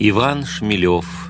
[0.00, 1.28] Иван Шмелев.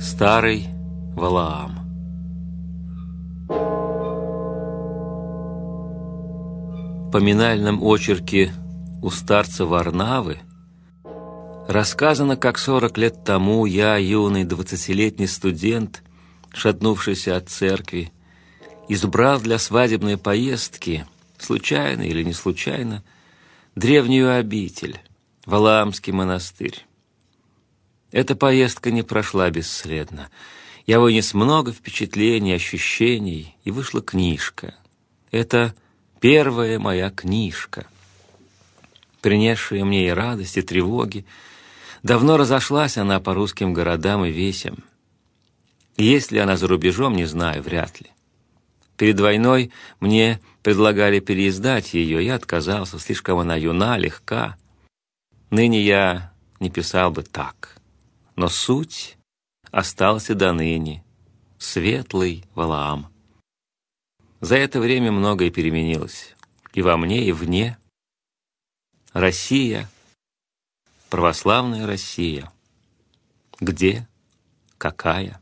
[0.00, 0.66] Старый
[1.14, 1.78] Валаам.
[7.06, 8.52] В поминальном очерке
[9.00, 10.38] у старца Варнавы
[11.68, 16.02] рассказано, как сорок лет тому я, юный двадцатилетний студент,
[16.52, 18.10] шатнувшийся от церкви,
[18.88, 21.06] избрал для свадебной поездки,
[21.38, 23.04] случайно или не случайно,
[23.76, 24.98] древнюю обитель,
[25.44, 26.84] Валаамский монастырь.
[28.10, 30.30] Эта поездка не прошла бесследно.
[30.86, 34.74] Я вынес много впечатлений, ощущений, и вышла книжка.
[35.30, 35.74] Это
[36.20, 37.86] первая моя книжка,
[39.20, 41.26] принесшая мне и радость, и тревоги.
[42.02, 44.78] Давно разошлась она по русским городам и весям.
[45.98, 48.10] Есть ли она за рубежом, не знаю, вряд ли.
[48.96, 54.56] Перед войной мне предлагали переиздать ее, я отказался, слишком она юна, легка.
[55.50, 57.80] Ныне я не писал бы так,
[58.34, 59.16] но суть
[59.70, 61.04] осталась и до ныне.
[61.58, 63.12] Светлый Валаам.
[64.40, 66.34] За это время многое переменилось.
[66.74, 67.78] И во мне, и вне.
[69.12, 69.88] Россия,
[71.08, 72.52] православная Россия.
[73.60, 74.06] Где?
[74.76, 75.40] Какая?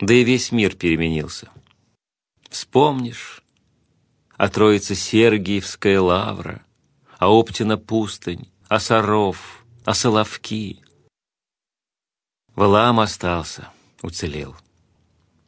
[0.00, 1.50] Да и весь мир переменился.
[2.54, 3.42] Вспомнишь,
[4.36, 6.62] а Троица Сергиевская лавра,
[7.18, 10.80] а Оптина пустынь, а Саров, а Соловки.
[12.54, 13.70] Валаам остался,
[14.02, 14.54] уцелел.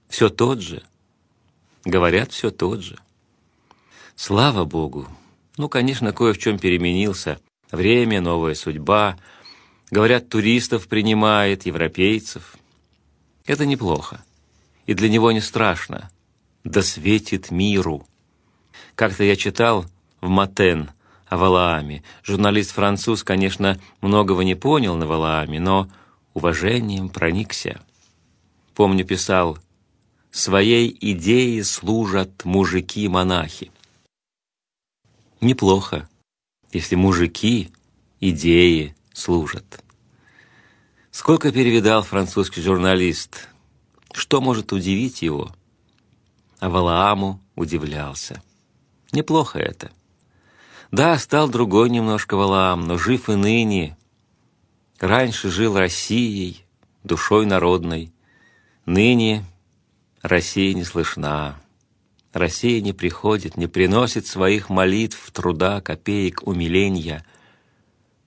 [0.08, 0.82] Все тот же,
[1.84, 2.98] говорят, все тот же.
[4.16, 5.06] Слава Богу!
[5.58, 7.38] Ну, конечно, кое в чем переменился.
[7.70, 9.16] Время, новая судьба.
[9.92, 12.56] Говорят, туристов принимает, европейцев.
[13.44, 14.24] Это неплохо.
[14.86, 16.10] И для него не страшно
[16.66, 18.06] да светит миру.
[18.96, 19.86] Как-то я читал
[20.20, 20.90] в Матен
[21.28, 22.02] о Валааме.
[22.24, 25.88] Журналист-француз, конечно, многого не понял на Валааме, но
[26.34, 27.80] уважением проникся.
[28.74, 29.58] Помню, писал,
[30.32, 33.70] «Своей идее служат мужики-монахи».
[35.40, 36.08] Неплохо,
[36.72, 37.70] если мужики
[38.20, 39.84] идеи служат.
[41.12, 43.48] Сколько перевидал французский журналист,
[44.12, 45.54] что может удивить его–
[46.66, 48.42] а Валааму удивлялся.
[49.12, 49.92] Неплохо это.
[50.90, 53.96] Да, стал другой немножко Валаам, но жив и ныне.
[54.98, 56.64] Раньше жил Россией,
[57.04, 58.12] душой народной.
[58.84, 59.44] Ныне
[60.22, 61.56] Россия не слышна.
[62.32, 67.24] Россия не приходит, не приносит своих молитв, труда, копеек, умиления.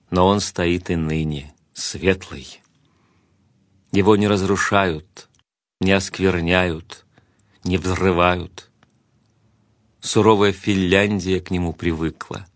[0.08, 2.62] Но он стоит и ныне, светлый.
[3.92, 5.28] Его не разрушают,
[5.78, 7.04] не оскверняют,
[7.64, 8.70] не взрывают.
[10.00, 12.46] Суровая Финляндия к нему привыкла.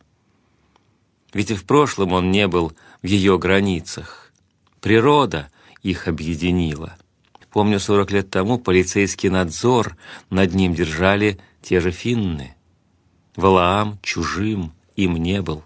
[1.33, 2.73] Ведь и в прошлом он не был
[3.03, 4.33] в ее границах.
[4.81, 5.51] Природа
[5.83, 6.97] их объединила.
[7.51, 9.97] Помню, сорок лет тому полицейский надзор
[10.31, 12.57] над ним держали те же финны.
[13.37, 15.65] Валаам чужим им не был.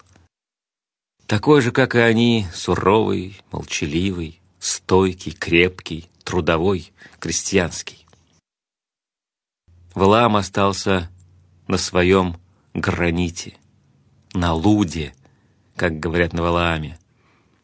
[1.27, 8.08] Такой же, как и они, суровый, молчаливый, стойкий, крепкий, трудовой, крестьянский.
[9.99, 11.11] Валаам остался
[11.67, 12.37] на своем
[12.73, 13.57] граните,
[14.33, 15.13] на луде,
[15.75, 17.01] как говорят на Валааме,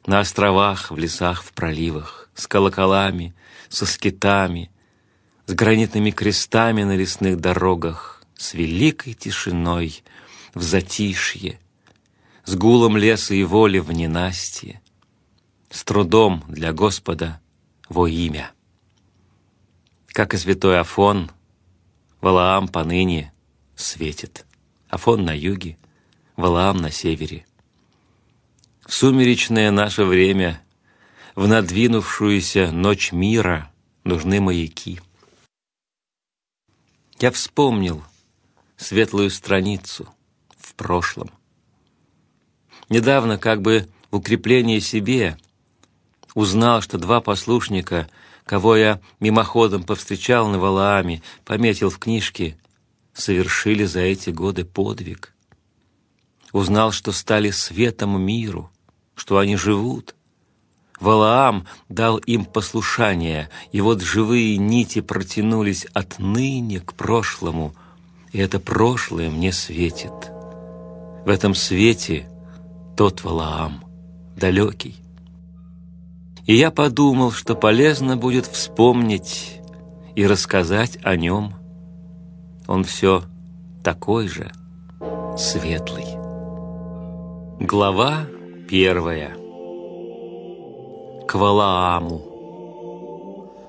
[0.04, 3.36] на островах, в лесах, в проливах, с колоколами,
[3.68, 4.72] со скитами,
[5.46, 10.02] с гранитными крестами на лесных дорогах, с великой тишиной
[10.54, 11.60] в затишье,
[12.44, 14.82] с гулом леса и воли в ненастье,
[15.70, 17.40] с трудом для Господа
[17.88, 18.50] во имя.
[20.08, 21.30] Как и святой Афон—
[22.24, 23.34] Валаам поныне
[23.76, 24.46] светит,
[24.88, 25.76] Афон на юге,
[26.36, 27.44] Валаам на севере.
[28.86, 30.62] В сумеречное наше время,
[31.34, 33.70] в надвинувшуюся ночь мира
[34.04, 35.02] нужны маяки.
[37.20, 38.02] Я вспомнил
[38.78, 40.08] светлую страницу
[40.56, 41.30] в прошлом.
[42.88, 45.36] Недавно, как бы в себе,
[46.34, 48.08] узнал, что два послушника—
[48.44, 52.56] кого я мимоходом повстречал на Валааме, пометил в книжке,
[53.12, 55.34] совершили за эти годы подвиг.
[56.52, 58.70] Узнал, что стали светом миру,
[59.14, 60.14] что они живут.
[61.00, 67.74] Валаам дал им послушание, и вот живые нити протянулись от ныне к прошлому,
[68.32, 70.12] и это прошлое мне светит.
[71.24, 72.28] В этом свете
[72.96, 73.84] тот Валаам,
[74.36, 75.03] далекий,
[76.46, 79.60] и я подумал, что полезно будет вспомнить
[80.14, 81.54] и рассказать о нем.
[82.66, 83.24] Он все
[83.82, 84.52] такой же
[85.36, 86.04] светлый.
[87.60, 88.26] Глава
[88.68, 89.36] первая.
[91.26, 92.34] К Валааму.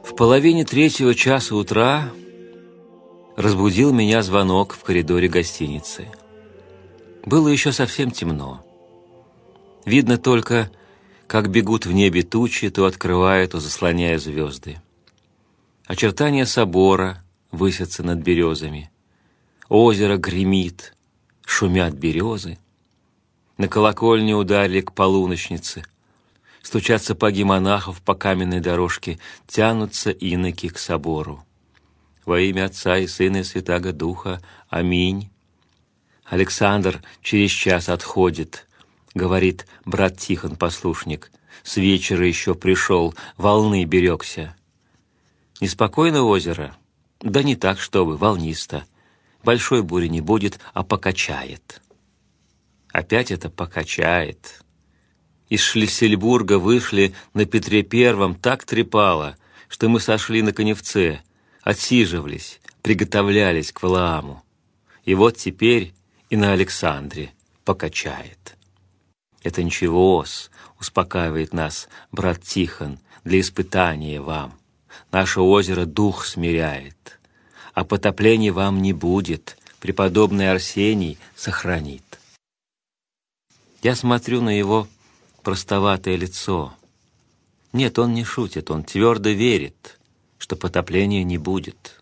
[0.04, 2.10] В половине третьего часа утра
[3.36, 6.08] разбудил меня звонок в коридоре гостиницы.
[7.26, 8.62] Было еще совсем темно.
[9.86, 10.70] Видно только,
[11.28, 14.80] как бегут в небе тучи, то открывая, то заслоняя звезды.
[15.86, 18.92] Очертания собора высятся над березами.
[19.70, 20.96] Озеро гремит,
[21.46, 22.58] шумят березы.
[23.58, 25.84] На колокольне ударили к полуночнице.
[26.62, 31.46] Стучат сапоги монахов по каменной дорожке, тянутся иноки к собору.
[32.26, 34.42] Во имя Отца и Сына и Святаго Духа.
[34.70, 35.30] Аминь.
[36.26, 38.65] Александр через час отходит,
[39.16, 41.32] говорит брат Тихон, послушник.
[41.64, 44.56] С вечера еще пришел, волны берегся.
[45.62, 46.76] Неспокойно озеро?
[47.22, 48.86] Да не так, чтобы, волнисто.
[49.44, 51.82] Большой бури не будет, а покачает.
[52.92, 54.62] Опять это покачает.
[55.50, 59.38] Из Шлиссельбурга вышли на Петре Первом так трепало,
[59.70, 61.22] что мы сошли на коневце,
[61.62, 64.44] отсиживались, приготовлялись к Валааму.
[65.04, 65.94] И вот теперь
[66.30, 67.32] и на Александре
[67.64, 68.55] покачает.
[69.46, 70.50] Это ничего-с,
[70.80, 74.58] успокаивает нас брат Тихон, для испытания вам.
[75.12, 77.20] Наше озеро дух смиряет.
[77.76, 82.20] А потопления вам не будет, преподобный Арсений сохранит.
[83.84, 84.88] Я смотрю на его
[85.44, 86.74] простоватое лицо.
[87.72, 90.00] Нет, он не шутит, он твердо верит,
[90.40, 92.02] что потопления не будет.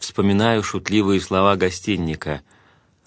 [0.00, 2.42] Вспоминаю шутливые слова гостинника,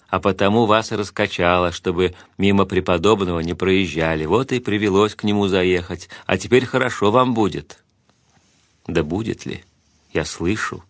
[0.08, 4.24] а потому вас и раскачало, чтобы мимо преподобного не проезжали.
[4.24, 7.82] Вот и привелось к нему заехать, а теперь хорошо вам будет.
[8.86, 9.64] Да будет ли?
[10.12, 10.82] Я слышу,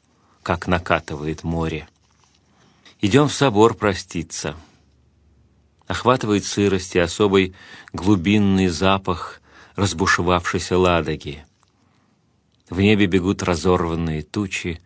[0.43, 1.89] как накатывает море.
[3.01, 4.57] Идем в собор проститься.
[5.89, 7.55] Охватывает сырость и особый
[7.93, 9.41] глубинный запах
[9.75, 11.45] разбушевавшейся ладоги.
[12.71, 14.81] В небе бегут разорванные тучи.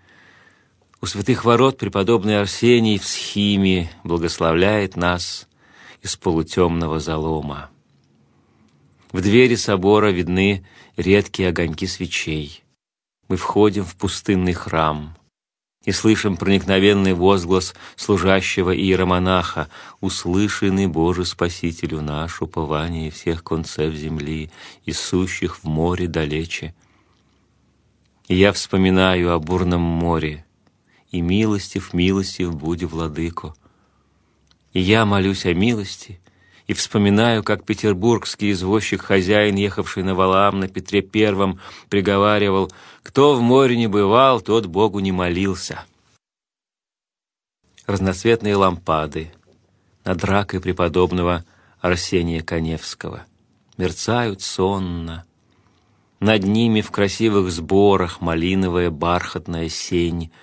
[1.02, 5.48] У святых ворот преподобный Арсений в схиме благословляет нас
[6.00, 7.70] из полутемного залома.
[9.10, 10.64] В двери собора видны
[10.96, 12.62] редкие огоньки свечей
[13.26, 15.16] мы входим в пустынный храм
[15.84, 19.68] и слышим проникновенный возглас служащего иеромонаха
[20.00, 24.52] «Услышанный Боже Спасителю наш, упование всех концев земли
[24.84, 26.76] и сущих в море далече».
[28.28, 30.46] И я вспоминаю о бурном море,
[31.12, 33.54] и милостив, милостив буди, владыко.
[34.72, 36.18] И я молюсь о милости,
[36.66, 41.60] и вспоминаю, как петербургский извозчик-хозяин, ехавший на Валаам на Петре Первом,
[41.90, 42.72] приговаривал
[43.02, 45.84] «Кто в море не бывал, тот Богу не молился».
[47.86, 49.32] Разноцветные лампады
[50.04, 51.44] над ракой преподобного
[51.80, 53.26] Арсения Коневского
[53.76, 55.24] мерцают сонно.
[56.20, 60.30] Над ними в красивых сборах малиновая бархатная сень—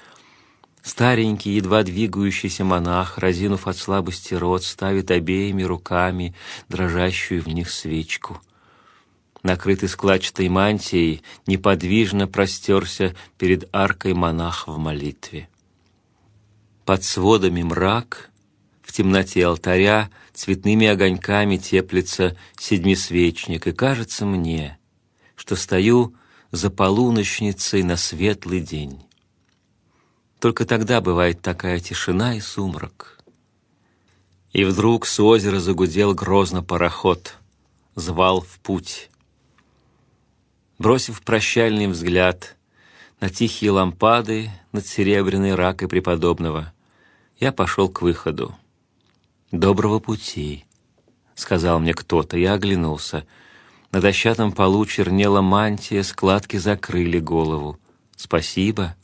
[0.90, 6.34] Старенький, едва двигающийся монах, разинув от слабости рот, ставит обеими руками
[6.68, 8.42] дрожащую в них свечку.
[9.44, 15.48] Накрытый складчатой мантией, неподвижно простерся перед аркой монах в молитве.
[16.86, 18.32] Под сводами мрак,
[18.82, 24.80] в темноте алтаря цветными огоньками теплится седьмисвечник, и кажется мне,
[25.36, 26.16] что стою
[26.50, 29.04] за полуночницей на светлый день.
[30.40, 33.20] Только тогда бывает такая тишина и сумрак.
[34.52, 37.36] И вдруг с озера загудел грозно пароход,
[37.96, 39.10] звал в путь.
[40.80, 42.56] Бросив прощальный взгляд
[43.20, 46.74] на тихие лампады над серебряной ракой преподобного,
[47.38, 48.56] я пошел к выходу.
[49.52, 50.66] «Доброго пути»,—
[51.36, 53.28] сказал мне кто-то, я оглянулся.
[53.92, 57.78] На дощатом полу чернела мантия, складки закрыли голову.
[58.16, 58.96] «Спасибо»,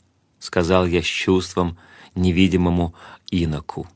[0.46, 1.76] сказал я с чувством
[2.14, 2.94] невидимому
[3.30, 3.86] иноку.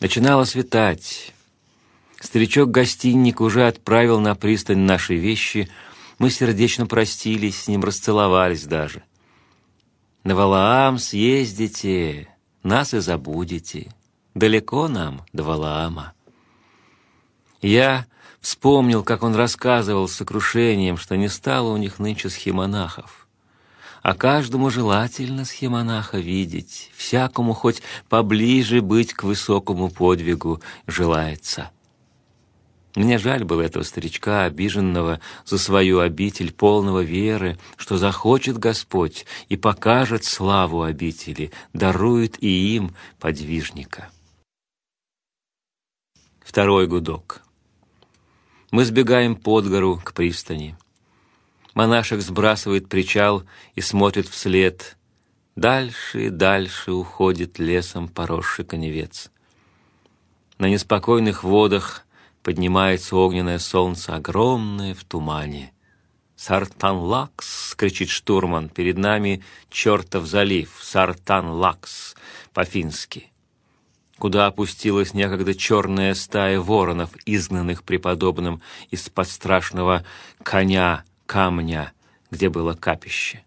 [0.00, 1.32] Начинало светать.
[2.20, 5.70] Старичок-гостинник уже отправил на пристань наши вещи.
[6.18, 9.02] Мы сердечно простились, с ним расцеловались даже.
[10.24, 12.28] На Валаам съездите,
[12.62, 13.94] нас и забудете.
[14.34, 16.12] Далеко нам до Валаама.
[17.62, 18.06] Я
[18.40, 23.20] вспомнил, как он рассказывал с сокрушением, что не стало у них нынче схемонахов
[24.02, 31.70] а каждому желательно схемонаха видеть, всякому хоть поближе быть к высокому подвигу желается.
[32.96, 39.56] Мне жаль было этого старичка, обиженного за свою обитель, полного веры, что захочет Господь и
[39.56, 44.10] покажет славу обители, дарует и им подвижника.
[46.40, 47.42] Второй гудок.
[48.72, 50.76] Мы сбегаем под гору к пристани.
[51.80, 53.44] Монашек сбрасывает причал
[53.74, 54.98] и смотрит вслед.
[55.56, 59.30] Дальше и дальше уходит лесом поросший коневец.
[60.58, 62.04] На неспокойных водах
[62.42, 65.72] поднимается огненное солнце, огромное в тумане.
[66.36, 68.68] «Сартан-Лакс!»— кричит штурман.
[68.68, 70.78] «Перед нами чертов залив!
[70.82, 72.14] Сартан-Лакс!»
[72.52, 73.32] по-фински.
[74.18, 78.60] Куда опустилась некогда черная стая воронов, изгнанных преподобным
[78.90, 80.04] из-под страшного
[80.42, 81.92] коня камня,
[82.32, 83.44] где было капище.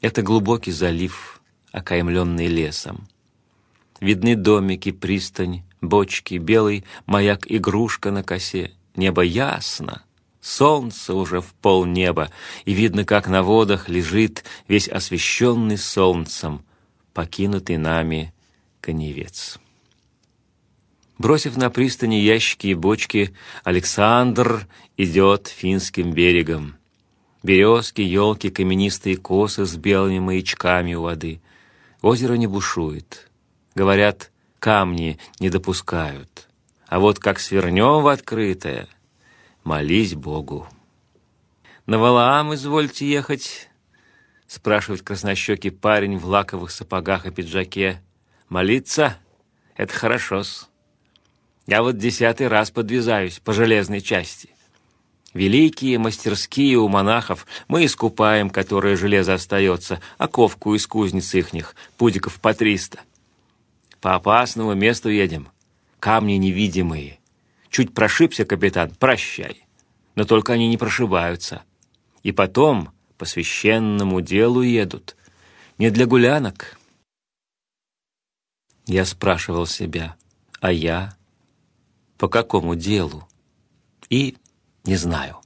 [0.00, 3.06] Это глубокий залив, окаймленный лесом.
[4.00, 8.72] Видны домики, пристань, бочки, белый маяк-игрушка на косе.
[8.96, 10.02] Небо ясно,
[10.40, 12.32] солнце уже в полнеба,
[12.64, 16.64] и видно, как на водах лежит весь освещенный солнцем,
[17.14, 18.34] покинутый нами
[18.80, 19.60] коневец.
[21.22, 26.74] Бросив на пристани ящики и бочки, Александр идет финским берегом.
[27.44, 31.40] Березки, елки, каменистые косы с белыми маячками у воды.
[32.00, 33.30] Озеро не бушует.
[33.76, 36.48] Говорят, камни не допускают.
[36.88, 38.88] А вот как свернем в открытое,
[39.62, 40.66] молись Богу.
[41.86, 43.68] На Валаам извольте ехать,
[44.48, 48.02] спрашивает краснощекий парень в лаковых сапогах и пиджаке.
[48.48, 49.18] Молиться—
[49.76, 50.71] это хорошо-с.
[51.66, 54.50] Я вот десятый раз подвязаюсь по железной части.
[55.32, 62.38] Великие мастерские у монахов мы искупаем, которое железо остается, а ковку из кузниц ихних, пудиков
[62.40, 63.00] по триста.
[64.00, 65.48] По опасному месту едем.
[66.00, 67.20] Камни невидимые.
[67.70, 69.64] Чуть прошибся капитан, прощай.
[70.16, 71.62] Но только они не прошибаются.
[72.22, 75.16] И потом по священному делу едут.
[75.78, 76.76] Не для гулянок.
[78.86, 80.16] Я спрашивал себя,
[80.60, 81.16] а я
[82.18, 83.28] по какому делу?
[84.08, 84.36] И
[84.84, 85.38] не знаю.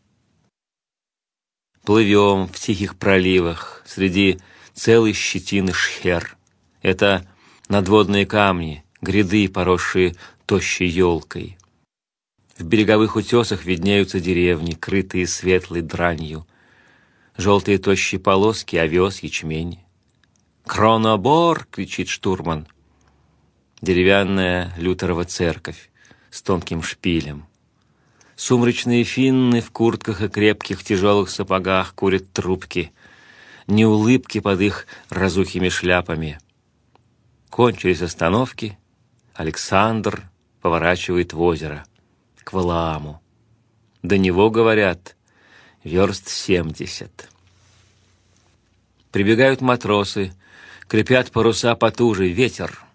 [1.85, 4.41] Плывем в тихих проливах среди
[4.75, 6.37] целой щетины шхер.
[6.83, 7.27] Это
[7.69, 11.59] надводные камни, гряды, поросшие тощей елкой.
[12.59, 16.47] В береговых утесах виднеются деревни, крытые светлой дранью.
[17.37, 19.81] Желтые тощие полоски, овес, ячмень.
[20.65, 22.67] «Кронобор!»— кричит штурман.
[23.83, 25.91] Деревянная лютерова церковь
[26.37, 27.47] с тонким шпилем.
[28.37, 32.93] Сумрачные финны в куртках и крепких тяжелых сапогах курят трубки.
[33.67, 36.39] Не улыбки под их разухими шляпами.
[37.49, 38.79] Кончились остановки.
[39.33, 40.29] Александр
[40.61, 41.87] поворачивает в озеро,
[42.45, 43.23] к Валааму.
[44.03, 45.17] До него, говорят,
[45.85, 47.31] верст семьдесят.
[49.11, 50.35] Прибегают матросы,
[50.87, 52.83] крепят паруса потуже, ветер—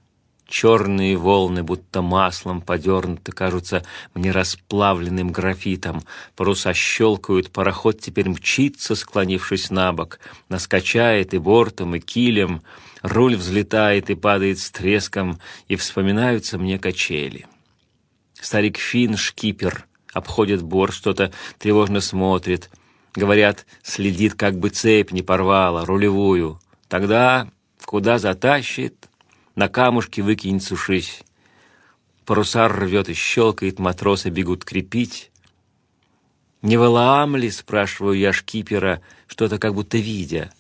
[0.52, 6.02] Черные волны, будто маслом подернуты, кажутся мне расплавленным графитом.
[6.36, 10.20] Паруса щелкают, пароход теперь мчится, склонившись на бок.
[10.50, 12.64] Наскочает и бортом, и килем.
[13.02, 15.40] Руль взлетает и падает с треском,
[15.70, 17.48] и вспоминаются мне качели.
[18.34, 22.70] Старик Фин, шкипер, обходит борт, что-то тревожно смотрит.
[23.16, 26.60] Говорят, следит, как бы цепь не порвала, рулевую.
[26.90, 27.48] Тогда
[27.86, 29.08] куда затащит,
[29.56, 31.24] на камушки выкинет сушись.
[32.26, 35.32] Паруса рвет и щелкает, матросы бегут крепить.
[36.62, 40.54] «Не Валаам ли?»— спрашиваю я шкипера, что-то как будто видя.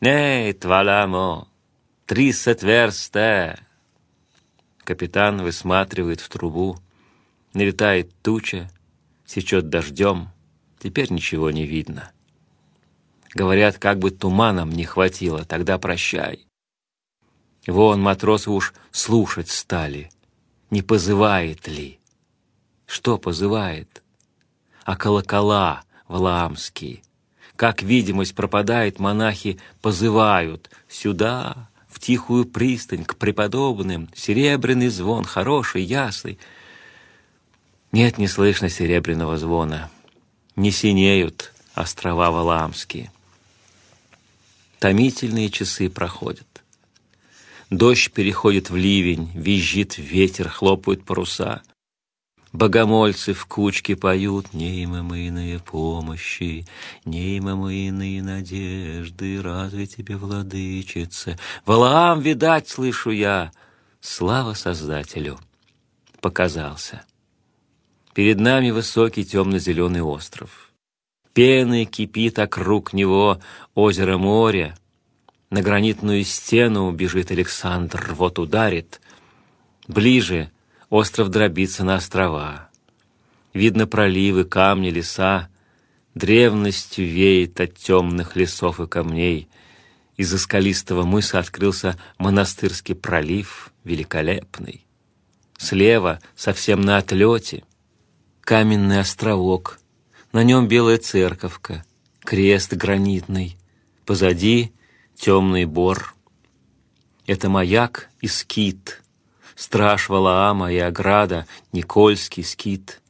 [0.00, 1.48] «Нет, Валамо,
[2.06, 3.58] тридцать версте!»
[4.78, 6.78] Капитан высматривает в трубу.
[7.54, 8.70] Налетает туча,
[9.24, 10.28] сечет дождем.
[10.78, 12.10] Теперь ничего не видно.
[13.32, 16.46] Говорят, как бы туманом не хватило, тогда прощай.
[17.66, 20.10] Вон матросы уж слушать стали,
[20.70, 21.98] не позывает ли.
[22.86, 24.02] Что позывает?
[24.84, 27.02] А колокола валаамские.
[27.56, 36.38] Как видимость пропадает, монахи позывают сюда, в тихую пристань, к преподобным, серебряный звон, хороший, ясный.
[37.92, 39.90] Нет, не слышно серебряного звона.
[40.56, 43.12] Не синеют острова Валаамские.
[44.80, 46.63] Томительные часы проходят.
[47.76, 51.62] Дождь переходит в ливень, визжит ветер, хлопают паруса.
[52.52, 56.66] Богомольцы в кучке поют Неимомыйные помощи,
[57.04, 61.36] Неимомыйные надежды, Разве тебе, владычица?
[61.66, 63.50] Валаам, видать, слышу я,
[64.00, 65.40] Слава Создателю!
[66.20, 67.04] Показался.
[68.14, 70.70] Перед нами высокий темно-зеленый остров.
[71.32, 73.40] Пены кипит округ него
[73.74, 74.78] озеро моря,
[75.54, 79.00] на гранитную стену бежит Александр, вот ударит.
[79.86, 80.50] Ближе
[80.90, 82.70] Остров дробится на острова.
[83.52, 85.48] Видно проливы, камни, леса.
[86.16, 89.48] Древностью веет от темных лесов и камней.
[90.16, 94.84] Из-за скалистого мыса открылся монастырский пролив, великолепный.
[95.56, 97.62] Слева, совсем на отлете,
[98.40, 99.78] каменный островок.
[100.32, 101.84] На нем белая церковка,
[102.24, 103.56] крест гранитный.
[104.04, 104.72] Позади
[105.16, 106.14] темный бор.
[107.26, 109.02] Это маяк и скит,
[109.54, 113.00] страж Валаама и ограда, Никольский скит.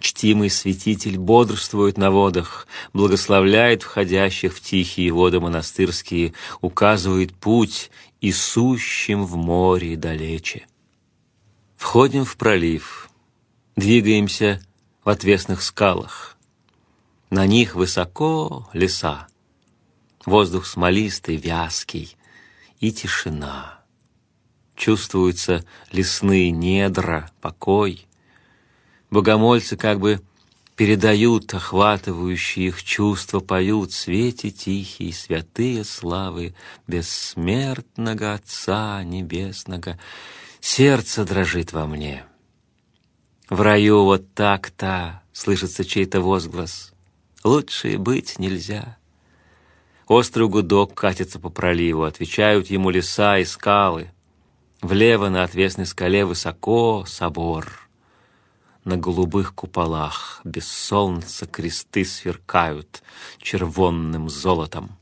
[0.00, 9.24] Чтимый святитель бодрствует на водах, благословляет входящих в тихие воды монастырские, указывает путь и сущим
[9.24, 10.66] в море далече.
[11.76, 13.08] Входим в пролив,
[13.76, 14.60] двигаемся
[15.04, 16.36] в отвесных скалах.
[17.30, 19.28] На них высоко леса,
[20.28, 22.16] воздух смолистый, вязкий
[22.80, 23.80] и тишина.
[24.74, 28.06] Чувствуются лесные недра, покой.
[29.10, 30.20] Богомольцы как бы
[30.76, 36.54] передают охватывающие их чувства, поют свете тихие, святые славы
[36.86, 39.98] бессмертного Отца Небесного.
[40.60, 42.24] Сердце дрожит во мне.
[43.50, 46.92] В раю вот так-то слышится чей-то возглас.
[47.42, 48.98] Лучше быть нельзя.
[50.08, 54.10] Острый гудок катится по проливу, отвечают ему леса и скалы.
[54.80, 57.88] Влево на отвесной скале высоко собор.
[58.84, 63.02] На голубых куполах без солнца кресты сверкают
[63.36, 64.96] червонным золотом.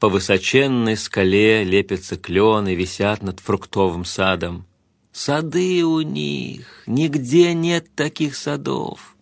[0.00, 4.64] По высоченной скале лепятся клены, висят над фруктовым садом.
[5.12, 9.16] Сады у них, нигде нет таких садов.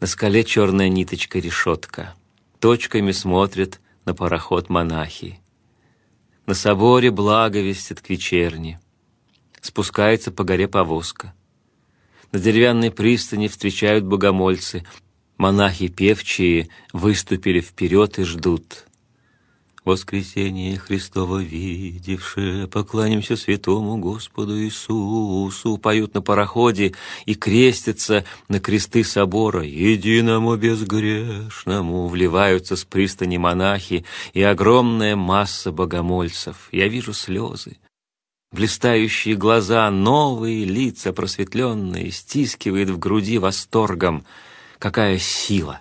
[0.00, 2.14] На скале черная ниточка решетка.
[2.60, 5.40] Точками смотрят на пароход монахи.
[6.46, 8.80] На соборе благовестят к вечерне.
[9.60, 11.34] Спускается по горе повозка.
[12.32, 14.84] На деревянной пристани встречают богомольцы.
[15.36, 18.86] Монахи певчие выступили вперед и ждут
[19.86, 26.94] воскресение Христово видевшее, поклонимся святому Господу Иисусу, поют на пароходе
[27.24, 36.68] и крестятся на кресты собора, единому безгрешному, вливаются с пристани монахи и огромная масса богомольцев.
[36.72, 37.78] Я вижу слезы.
[38.52, 44.24] Блистающие глаза, новые лица просветленные, стискивает в груди восторгом.
[44.78, 45.80] Какая сила!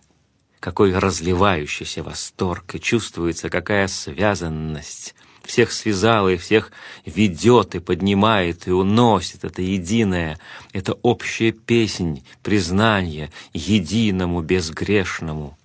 [0.66, 5.14] Какой разливающийся восторг, и чувствуется, какая связанность.
[5.44, 6.72] Всех связала и всех
[7.06, 9.44] ведет и поднимает и уносит.
[9.44, 10.40] Это единое,
[10.74, 15.56] это общая песнь, признание единому безгрешному.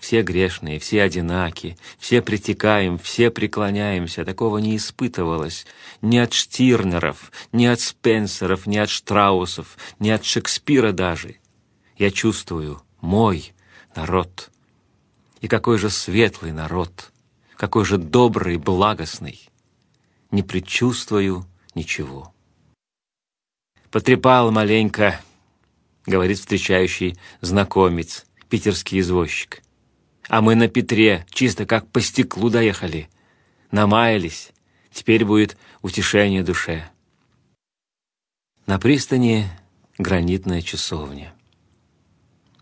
[0.00, 4.24] Все грешные, все одинаки, все притекаем, все преклоняемся.
[4.24, 5.66] Такого не испытывалось
[6.02, 11.36] ни от Штирнеров, ни от Спенсеров, ни от Штраусов, ни от Шекспира даже.
[11.96, 13.52] Я чувствую, мой
[13.96, 14.50] народ.
[15.40, 17.12] И какой же светлый народ,
[17.56, 19.48] какой же добрый, благостный.
[20.30, 22.32] Не предчувствую ничего.
[23.90, 25.20] Потрепал маленько,
[26.04, 29.62] говорит встречающий знакомец, питерский извозчик.
[30.28, 33.08] А мы на Петре чисто как по стеклу доехали.
[33.70, 34.50] Намаялись.
[34.92, 36.90] Теперь будет утешение душе.
[38.66, 39.46] На пристани
[39.98, 41.35] гранитная часовня.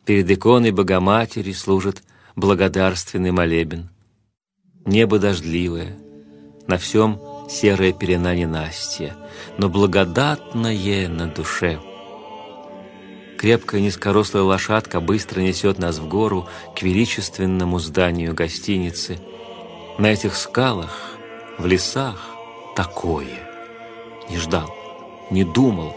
[0.04, 2.02] Перед иконой Богоматери служит
[2.36, 3.88] благодарственный молебен.
[4.84, 5.96] Небо дождливое,
[6.66, 9.16] на всем серая пелена ненастья,
[9.56, 11.80] но благодатное на душе.
[13.38, 19.18] Крепкая низкорослая лошадка быстро несет нас в гору к величественному зданию гостиницы.
[19.98, 21.16] На этих скалах,
[21.58, 22.36] в лесах
[22.76, 23.48] такое.
[24.28, 24.74] Не ждал,
[25.30, 25.96] не думал,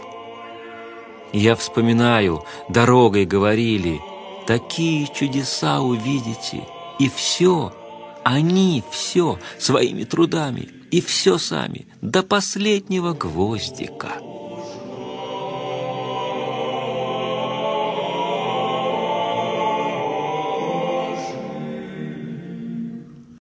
[1.32, 4.00] я вспоминаю, дорогой говорили,
[4.46, 6.66] такие чудеса увидите,
[6.98, 7.72] и все,
[8.24, 14.12] они все своими трудами, и все сами, до последнего гвоздика.